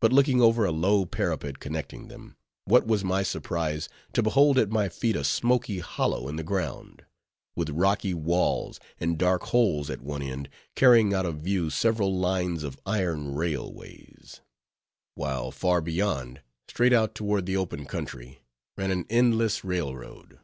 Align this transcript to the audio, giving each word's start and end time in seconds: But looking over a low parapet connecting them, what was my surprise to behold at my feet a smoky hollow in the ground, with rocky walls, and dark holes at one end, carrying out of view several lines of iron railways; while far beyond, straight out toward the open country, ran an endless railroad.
But 0.00 0.12
looking 0.12 0.40
over 0.40 0.64
a 0.64 0.70
low 0.70 1.04
parapet 1.04 1.58
connecting 1.58 2.06
them, 2.06 2.36
what 2.64 2.86
was 2.86 3.02
my 3.02 3.24
surprise 3.24 3.88
to 4.12 4.22
behold 4.22 4.56
at 4.56 4.70
my 4.70 4.88
feet 4.88 5.16
a 5.16 5.24
smoky 5.24 5.80
hollow 5.80 6.28
in 6.28 6.36
the 6.36 6.44
ground, 6.44 7.04
with 7.56 7.70
rocky 7.70 8.14
walls, 8.14 8.78
and 9.00 9.18
dark 9.18 9.42
holes 9.46 9.90
at 9.90 10.00
one 10.00 10.22
end, 10.22 10.48
carrying 10.76 11.12
out 11.12 11.26
of 11.26 11.38
view 11.38 11.70
several 11.70 12.16
lines 12.16 12.62
of 12.62 12.78
iron 12.86 13.34
railways; 13.34 14.42
while 15.16 15.50
far 15.50 15.80
beyond, 15.80 16.40
straight 16.68 16.92
out 16.92 17.12
toward 17.12 17.44
the 17.44 17.56
open 17.56 17.84
country, 17.84 18.38
ran 18.76 18.92
an 18.92 19.06
endless 19.10 19.64
railroad. 19.64 20.38